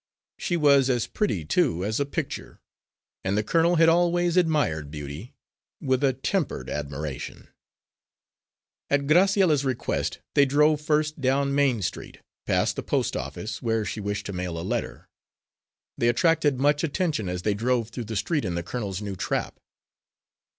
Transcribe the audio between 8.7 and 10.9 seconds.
At Graciella's request they drove